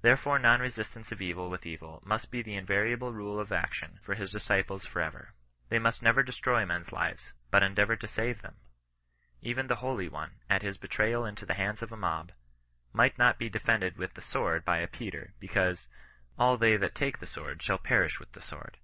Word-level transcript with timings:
Therefore 0.00 0.38
non 0.38 0.60
resistance 0.62 1.12
of 1.12 1.20
evil 1.20 1.50
with 1.50 1.66
evil 1.66 2.02
must 2.02 2.30
be 2.30 2.40
the 2.40 2.54
invariable 2.54 3.12
rule 3.12 3.38
of 3.38 3.52
action 3.52 4.00
for 4.02 4.14
his 4.14 4.30
disciples 4.30 4.86
for 4.86 4.92
CHRISTIAN 5.02 5.12
NON 5.12 5.22
BESISTANOE. 5.22 5.42
39 5.68 5.68
ever. 5.68 5.68
They 5.68 5.84
must 5.86 6.02
never 6.02 6.22
destroy 6.22 6.64
men's 6.64 6.90
lives, 6.90 7.32
but 7.50 7.62
endea 7.62 7.86
vour 7.88 7.96
to 7.96 8.08
save 8.08 8.40
them. 8.40 8.56
Even 9.42 9.66
the 9.66 9.76
holy 9.76 10.08
one, 10.08 10.36
at 10.48 10.62
his 10.62 10.78
betrayal 10.78 11.26
into 11.26 11.44
the 11.44 11.52
hands 11.52 11.82
of 11.82 11.92
a 11.92 11.98
mob, 11.98 12.32
might 12.94 13.18
not 13.18 13.38
be 13.38 13.50
defended 13.50 13.98
with 13.98 14.14
the 14.14 14.22
sword 14.22 14.64
by 14.64 14.78
a 14.78 14.88
Peter, 14.88 15.34
because," 15.38 15.86
All 16.38 16.56
they 16.56 16.78
that 16.78 16.94
take 16.94 17.18
the 17.18 17.26
sword 17.26 17.62
shall 17.62 17.76
perish 17.76 18.18
with 18.18 18.32
the 18.32 18.40
sword." 18.40 18.78